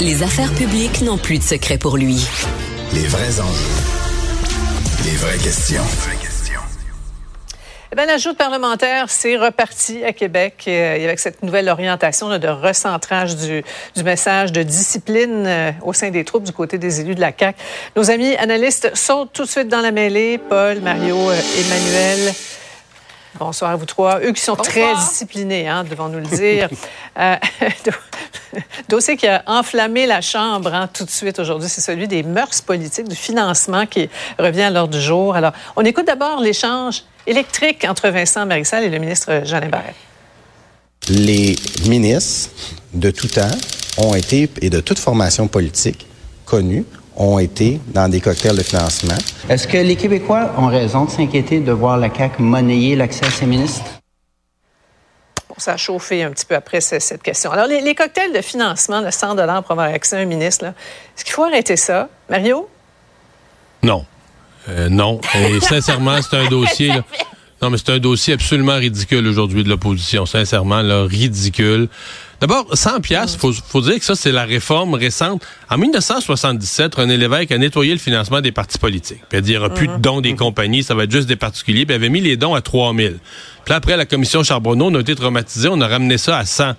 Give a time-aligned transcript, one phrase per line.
[0.00, 2.24] Les affaires publiques n'ont plus de secret pour lui.
[2.94, 3.82] Les vrais enjeux.
[5.04, 5.82] Les vraies questions.
[7.90, 13.34] Eh bien, l'ajout parlementaire, c'est reparti à Québec euh, avec cette nouvelle orientation de recentrage
[13.34, 13.64] du,
[13.96, 17.32] du, message de discipline euh, au sein des troupes du côté des élus de la
[17.36, 17.58] CAQ.
[17.96, 20.38] Nos amis analystes sautent tout de suite dans la mêlée.
[20.38, 22.34] Paul, Mario, euh, Emmanuel.
[23.36, 24.20] Bonsoir à vous trois.
[24.20, 26.68] Eux qui sont très disciplinés, hein, devons nous le dire.
[28.88, 32.60] dossier qui a enflammé la Chambre hein, tout de suite aujourd'hui, c'est celui des mœurs
[32.60, 35.34] politiques, du financement qui revient à l'ordre du jour.
[35.34, 39.94] Alors, on écoute d'abord l'échange électrique entre Vincent Marissal et le ministre Jean Barrette.
[41.08, 42.50] Les ministres
[42.92, 43.50] de tout temps
[43.98, 46.06] ont été, et de toute formation politique
[46.44, 46.84] connue,
[47.16, 49.16] ont été dans des cocktails de financement.
[49.48, 53.30] Est-ce que les Québécois ont raison de s'inquiéter de voir la CAQ monnayer l'accès à
[53.30, 53.97] ses ministres?
[55.48, 57.50] Bon, ça a chauffé un petit peu après cette question.
[57.50, 61.24] Alors, les, les cocktails de financement de 100 pour avoir accès à un ministre, est-ce
[61.24, 62.08] qu'il faut arrêter ça?
[62.28, 62.68] Mario?
[63.82, 64.04] Non.
[64.68, 65.20] Euh, non.
[65.34, 66.88] Et sincèrement, c'est un dossier.
[66.88, 67.02] Là,
[67.60, 70.26] non, mais c'est un dossier absolument ridicule aujourd'hui de l'opposition.
[70.26, 71.88] Sincèrement, là, ridicule.
[72.40, 75.44] D'abord, 100 pièces, faut, faut dire que ça, c'est la réforme récente.
[75.68, 79.22] En 1977, René Lévesque a nettoyé le financement des partis politiques.
[79.28, 81.10] Puis il a dit, il n'y aura plus de dons des compagnies, ça va être
[81.10, 81.84] juste des particuliers.
[81.84, 83.18] Puis il avait mis les dons à 3000.
[83.64, 86.74] Puis après, la commission Charbonneau, on a été traumatisé, on a ramené ça à 100.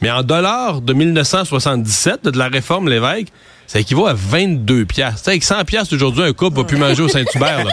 [0.00, 3.28] Mais en dollars de 1977, de la réforme Lévesque,
[3.72, 5.30] ça équivaut à 22 piastres.
[5.30, 7.64] Avec 100 piastres aujourd'hui, un couple va plus manger au Saint-Hubert.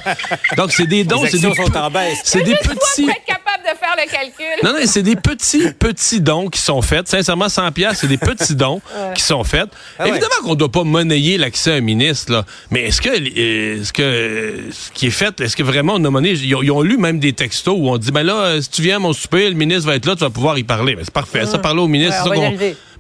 [0.56, 1.52] Donc, c'est des dons, c'est des,
[2.24, 3.02] c'est des petits...
[3.02, 4.46] Pour être capable de faire le calcul.
[4.64, 7.10] Non, non, c'est des petits, petits dons qui sont faits.
[7.10, 8.80] Sincèrement, 100 piastres, c'est des petits dons
[9.14, 9.68] qui sont faits.
[9.98, 10.12] Ah ouais.
[10.12, 12.46] Évidemment qu'on ne doit pas monnayer l'accès à un ministre, là.
[12.72, 16.36] Mais est-ce que, est-ce que, ce qui est fait, est-ce que vraiment on a monnayé?
[16.36, 18.96] Ils, ils, ont lu même des textos où on dit, ben là, si tu viens
[18.96, 20.96] à mon souper, le ministre va être là, tu vas pouvoir y parler.
[20.96, 21.46] Ben, c'est parfait.
[21.46, 22.24] Ça, parler au ministre,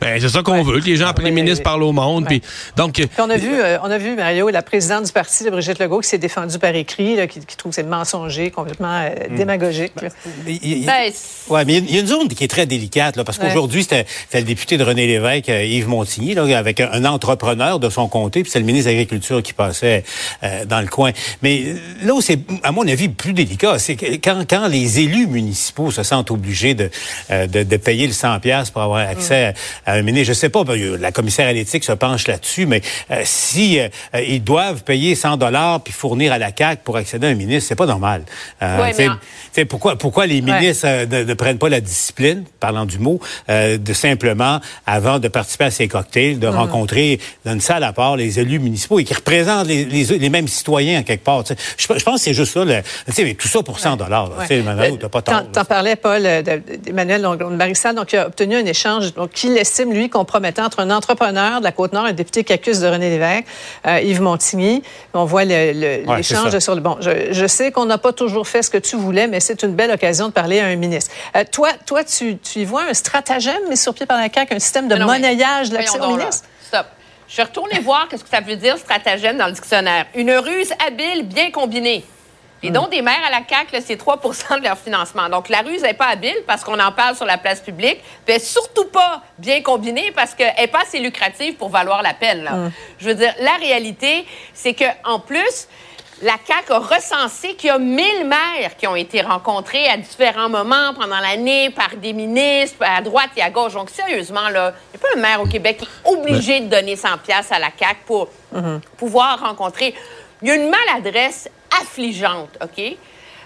[0.01, 0.53] ouais, c'est ça qu'on...
[0.53, 0.63] Ben, c'est ça qu'on ouais.
[0.63, 2.25] veut, que les gens, les ministres parlent au monde.
[2.25, 2.41] Puis,
[2.75, 5.49] donc, puis on a vu, euh, on a vu Mario, la présidente du parti, de
[5.49, 9.01] Brigitte Legault, qui s'est défendue par écrit, là, qui, qui, trouve que c'est mensonger, complètement
[9.01, 9.35] euh, mm.
[9.35, 9.93] démagogique.
[10.01, 10.11] Ben,
[10.45, 11.11] il, ben,
[11.49, 14.05] ouais, mais il y a une zone qui est très délicate, là, parce qu'aujourd'hui, c'était
[14.33, 18.07] le député de René Lévesque, euh, Yves Montigny, là, avec un, un, entrepreneur de son
[18.07, 20.03] comté, puis c'est le ministre de l'Agriculture qui passait
[20.43, 21.11] euh, dans le coin.
[21.41, 25.91] Mais là où c'est, à mon avis, plus délicat, c'est quand, quand les élus municipaux
[25.91, 26.89] se sentent obligés de,
[27.29, 28.39] de, de payer le 100
[28.73, 29.53] pour avoir accès mm.
[29.85, 30.33] à un ministre.
[30.33, 30.63] Je sais pas,
[30.99, 35.37] la commissaire à l'éthique se penche là-dessus, mais euh, si euh, ils doivent payer 100
[35.37, 38.23] dollars puis fournir à la CAC pour accéder à un ministre, c'est pas normal.
[38.61, 41.05] Euh, ouais, pourquoi, pourquoi les ministres ouais.
[41.05, 45.71] ne, ne, prennent pas la discipline, parlant du mot, de simplement, avant de participer à
[45.71, 46.55] ces cocktails, de mmh.
[46.55, 50.29] rencontrer dans une salle à part les élus municipaux et qui représentent les, les, les
[50.29, 51.43] mêmes citoyens en quelque part.
[51.45, 52.63] Je, je, pense que c'est juste ça.
[52.63, 52.81] Le,
[53.17, 54.31] mais tout ça pour 100 dollars.
[55.53, 56.21] T'en parlais, Paul,
[56.83, 60.91] d'Emmanuel Marissal, donc il a obtenu un échange donc, qu'il estime, lui, compromettant entre un
[60.91, 63.45] entrepreneur de la Côte-Nord, un député qui accuse de René Lévesque,
[63.85, 64.83] euh, Yves Montigny.
[65.13, 66.97] On voit l'échange ouais, sur le bon.
[66.99, 69.75] Je, je sais qu'on n'a pas toujours fait ce que tu voulais, mais c'est une
[69.75, 71.11] belle occasion de parler à un ministre.
[71.35, 74.55] Euh, toi, toi, tu, tu y vois un stratagème mis sur pied par la CAQ,
[74.55, 76.45] un système de non, monnayage de l'accès au ministre?
[76.67, 76.85] Stop.
[77.27, 80.05] Je suis retournée voir qu'est-ce que ça veut dire stratagème dans le dictionnaire.
[80.15, 82.03] Une ruse habile, bien combinée.
[82.61, 85.29] Les dons des maires à la CAQ, c'est 3% de leur financement.
[85.29, 88.39] Donc, la ruse n'est pas habile parce qu'on en parle sur la place publique, n'est
[88.39, 92.43] surtout pas bien combinée parce qu'elle n'est pas assez lucrative pour valoir la peine.
[92.43, 92.51] Là.
[92.51, 92.71] Mm.
[92.99, 95.67] Je veux dire, la réalité, c'est qu'en plus,
[96.21, 100.49] la CAQ a recensé qu'il y a 1000 maires qui ont été rencontrés à différents
[100.49, 103.73] moments pendant l'année par des ministres à droite et à gauche.
[103.73, 106.67] Donc, sérieusement, là, il n'y a pas un maire au Québec qui est obligé de
[106.67, 108.79] donner 100 pièces à la CAQ pour mm -hmm.
[108.97, 109.95] pouvoir rencontrer.
[110.41, 111.49] Il y a une maladresse
[111.81, 112.97] affligeante, OK?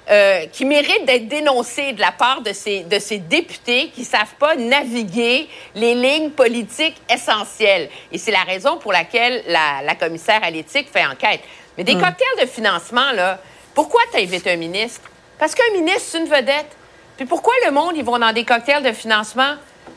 [0.10, 4.06] Euh, qui mérite d'être dénoncée de la part de ces, de ces députés qui ne
[4.06, 7.90] savent pas naviguer les lignes politiques essentielles.
[8.12, 11.40] Et c'est la raison pour laquelle la, la commissaire à l'éthique fait enquête.
[11.78, 12.02] Mais des mmh.
[12.02, 13.40] cocktails de financement, là,
[13.74, 15.10] pourquoi tu invites un ministre?
[15.40, 16.76] Parce qu'un ministre, c'est une vedette.
[17.16, 19.56] Puis pourquoi le monde, ils vont dans des cocktails de financement?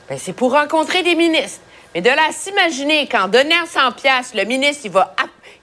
[0.08, 1.62] Ben, c'est pour rencontrer des ministres.
[1.94, 5.14] Mais de là à s'imaginer qu'en donnant 100 pièces, le ministre, il va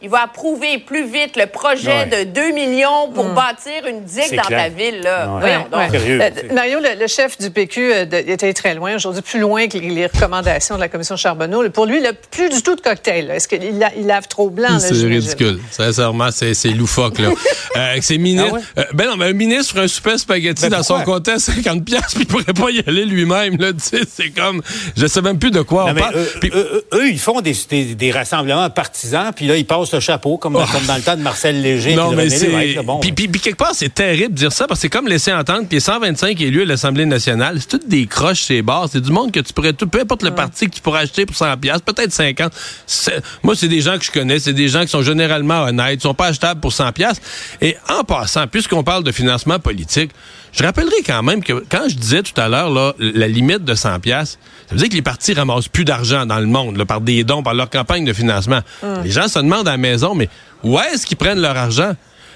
[0.03, 2.25] il va approuver plus vite le projet ouais.
[2.25, 3.35] de 2 millions pour mmh.
[3.35, 4.63] bâtir une digue dans clair.
[4.63, 4.99] ta ville.
[5.01, 5.33] Là.
[5.35, 5.43] Ouais.
[5.43, 9.21] Ouais, donc, euh, Mario, le, le, chef du PQ euh, de, était très loin, aujourd'hui
[9.21, 11.69] plus loin que les, les, recommandations de la commission Charbonneau.
[11.69, 13.31] Pour lui, il n'a plus du tout de cocktail.
[13.31, 14.77] Est-ce qu'il il lave trop blanc?
[14.79, 15.59] C'est ridicule.
[15.71, 17.19] Sincèrement, c'est loufoque.
[17.19, 17.29] Là.
[17.77, 18.59] euh, c'est ministre.
[18.75, 21.29] Ah euh, ben non, mais un ministre ferait un super spaghetti ben dans son compte
[21.29, 23.57] à 50 pièces puis il pourrait pas y aller lui-même.
[23.77, 24.61] C'est comme,
[24.97, 26.15] je sais même plus de quoi non, on parle.
[26.17, 29.92] Eux, puis, eux, eux, ils font des, des, des rassemblements partisans, puis là, ils passent
[29.99, 31.95] chapeau, comme, comme dans le temps de Marcel Léger.
[31.95, 32.81] Non, mais c'est.
[32.83, 32.99] Bon.
[32.99, 35.31] puis, puis- puis quelque part, c'est terrible de dire ça parce que c'est comme laisser
[35.33, 38.87] entendre que les 125 élus à l'Assemblée nationale, c'est toutes des croches, ces bars.
[38.91, 41.25] C'est du monde que tu pourrais, tout, peu importe le parti que tu pourrais acheter
[41.25, 42.51] pour 100 pièces, peut-être 50.
[42.87, 46.01] C'est- Moi, c'est des gens que je connais, c'est des gens qui sont généralement honnêtes,
[46.01, 47.21] sont pas achetables pour 100 pièces.
[47.61, 50.11] Et en passant, puisqu'on parle de financement politique,
[50.53, 53.73] je rappellerai quand même que quand je disais tout à l'heure là, la limite de
[53.73, 56.85] 100 pièces, ça veut dire que les partis ramassent plus d'argent dans le monde là,
[56.85, 58.59] par des dons, par leur campagne de financement.
[59.03, 60.29] Les gens se demandent à la maison, mais
[60.63, 61.93] où est-ce qu'ils prennent leur argent?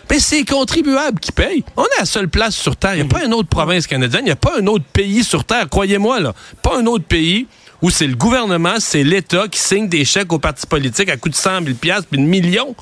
[0.09, 1.63] Ben, c'est les contribuables qui payent.
[1.75, 2.95] On est la seule place sur Terre.
[2.95, 5.23] Il n'y a pas une autre province canadienne, il n'y a pas un autre pays
[5.23, 6.33] sur Terre, croyez-moi, là.
[6.61, 7.45] Pas un autre pays
[7.81, 11.29] où c'est le gouvernement, c'est l'État qui signe des chèques aux partis politiques à coût
[11.29, 12.75] de 100 000 puis de millions.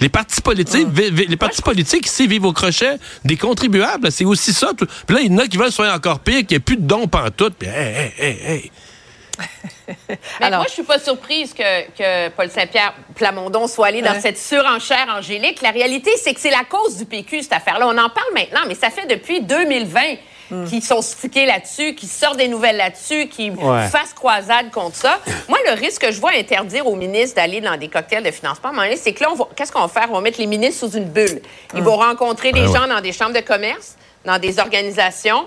[0.00, 4.10] Les partis politiques, vi- vi- les partis politiques ici vivent au crochet des contribuables.
[4.10, 4.70] C'est aussi ça.
[4.76, 4.86] tout.
[5.06, 6.76] Puis là, il y en a qui veulent soit encore pire, qu'il n'y ait plus
[6.76, 7.54] de dons pantoute.
[7.58, 8.70] Puis, hey, hey, hey, hey.
[10.08, 14.20] Mais Alors- moi, je suis pas surprise que, que Paul Saint-Pierre Plamondon soit allé dans
[14.20, 15.62] cette surenchère angélique.
[15.62, 17.86] La réalité, c'est que c'est la cause du PQ, cette affaire-là.
[17.86, 20.00] On en parle maintenant, mais ça fait depuis 2020
[20.52, 20.66] Hmm.
[20.66, 23.88] qu'ils sont stickés là-dessus, qu'ils sortent des nouvelles là-dessus, Ouais.
[23.88, 25.18] fassent croisade contre ça.
[25.48, 28.70] Moi, le risque que je vois interdire aux ministres d'aller dans des cocktails de financement,
[28.96, 30.08] c'est que là, qu'est-ce qu'on va faire?
[30.10, 31.40] On va mettre les ministres sous une bulle.
[31.74, 31.84] Ils Hmm.
[31.84, 32.78] vont rencontrer des Ben ouais.
[32.78, 33.96] gens dans des chambres de commerce,
[34.26, 35.46] dans des organisations.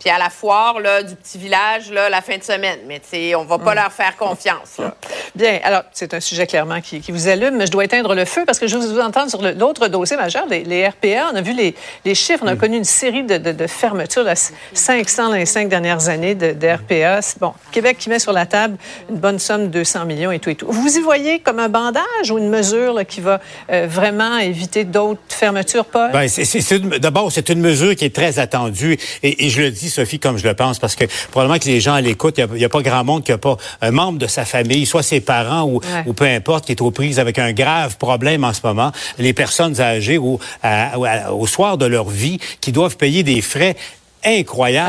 [0.00, 2.78] Puis à la foire là, du petit village là, la fin de semaine.
[2.86, 4.78] Mais tu sais, on va pas leur faire confiance.
[4.78, 4.94] là.
[5.38, 8.24] Bien, alors, c'est un sujet clairement qui, qui vous allume, mais je dois éteindre le
[8.24, 11.30] feu parce que je veux vous entendre sur l'autre dossier majeur, les, les RPA.
[11.32, 14.24] On a vu les, les chiffres, on a connu une série de, de- de fermetures,
[14.24, 14.34] là,
[14.74, 17.22] 500 dans les cinq dernières années de, de RPA.
[17.22, 18.76] C'est- Bon, Québec qui met sur la table
[19.08, 20.66] une bonne somme, 200 millions et tout et tout.
[20.68, 23.40] Vous y voyez comme un bandage ou une mesure là, qui va
[23.70, 26.10] euh, vraiment éviter d'autres fermetures, Paul?
[26.12, 28.98] Ben, c'est- D'abord, c'est une mesure qui est très attendue.
[29.22, 31.78] Et, et je le dis, Sophie, comme je le pense, parce que probablement que les
[31.80, 34.26] gens à l'écoute, il n'y a, pas grand monde qui n'a pas un membre de
[34.26, 36.04] sa famille, soit ses parents ou, Ouais.
[36.06, 38.90] ou peu importe, qui est aux prises avec un grave problème en ce moment.
[39.18, 43.22] Les personnes âgées ou à- ou à- au soir de leur vie, qui doivent payer
[43.22, 43.76] des frais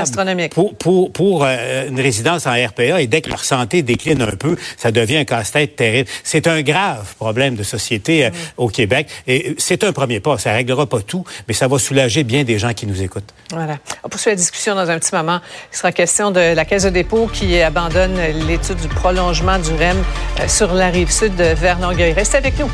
[0.02, 0.54] Astronomiques.
[0.54, 4.36] pour, pour, pour euh, une résidence en RPA et dès que leur santé décline un
[4.36, 6.10] peu, ça devient un casse-tête terrible.
[6.24, 10.38] C'est un grave problème de société euh, au Québec et c'est un premier pas.
[10.38, 13.34] Ça réglera pas tout, mais ça va soulager bien des gens qui nous écoutent.
[13.52, 13.78] Voilà.
[14.04, 15.40] On poursuit la discussion dans un petit moment.
[15.72, 18.18] Il sera question de la Caisse de dépôt qui abandonne
[18.48, 19.98] l'étude du prolongement du REM
[20.40, 22.14] euh, sur la rive sud de vers Longueuil.
[22.14, 22.70] Restez avec nous.